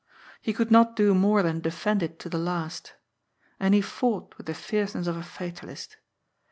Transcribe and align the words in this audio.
He 0.41 0.51
could 0.51 0.71
not 0.71 0.95
do 0.95 1.13
more 1.13 1.43
than 1.43 1.59
defend 1.59 2.01
it 2.01 2.17
to 2.21 2.27
the 2.27 2.39
last. 2.39 2.95
And 3.59 3.75
he 3.75 3.81
fought 3.81 4.35
with 4.35 4.47
the 4.47 4.55
fierceness 4.55 5.05
of 5.05 5.15
a 5.15 5.21
fatalist. 5.21 5.97